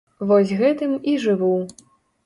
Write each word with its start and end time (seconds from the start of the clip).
Вось 0.31 0.53
гэтым 0.63 0.97
і 1.13 1.15
жыву. 1.27 1.55